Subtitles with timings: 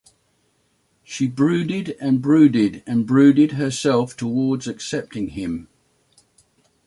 [1.03, 5.67] She brooded and brooded and brooded herself towards accepting him.